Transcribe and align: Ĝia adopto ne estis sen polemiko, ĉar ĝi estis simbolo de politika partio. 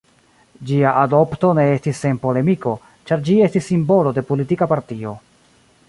Ĝia 0.69 0.93
adopto 1.01 1.51
ne 1.59 1.65
estis 1.73 2.01
sen 2.05 2.19
polemiko, 2.25 2.73
ĉar 3.11 3.23
ĝi 3.29 3.37
estis 3.49 3.71
simbolo 3.73 4.15
de 4.19 4.29
politika 4.33 4.71
partio. 4.75 5.15